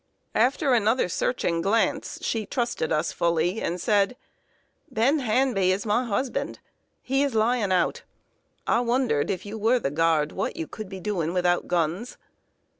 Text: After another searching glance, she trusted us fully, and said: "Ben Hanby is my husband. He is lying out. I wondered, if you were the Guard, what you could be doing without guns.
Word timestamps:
After 0.33 0.73
another 0.73 1.07
searching 1.07 1.61
glance, 1.61 2.17
she 2.23 2.47
trusted 2.47 2.91
us 2.91 3.11
fully, 3.11 3.61
and 3.61 3.79
said: 3.79 4.17
"Ben 4.89 5.19
Hanby 5.19 5.71
is 5.71 5.85
my 5.85 6.05
husband. 6.05 6.57
He 7.03 7.21
is 7.21 7.35
lying 7.35 7.71
out. 7.71 8.01
I 8.65 8.79
wondered, 8.79 9.29
if 9.29 9.45
you 9.45 9.59
were 9.59 9.77
the 9.77 9.91
Guard, 9.91 10.31
what 10.31 10.55
you 10.57 10.65
could 10.65 10.89
be 10.89 10.99
doing 10.99 11.33
without 11.33 11.67
guns. 11.67 12.17